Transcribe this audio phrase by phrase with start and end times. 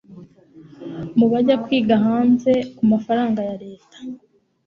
[1.17, 3.97] mu bajya kwiga hanze ku mafaranga ya leta